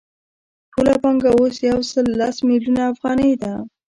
[0.71, 3.53] ټوله پانګه اوس یو سل لس میلیونه افغانۍ ده